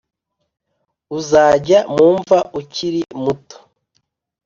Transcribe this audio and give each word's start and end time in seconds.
Uzajya 1.17 1.79
mu 1.93 2.07
mva 2.17 2.39
ukiri 2.59 3.01
muto 3.23 3.57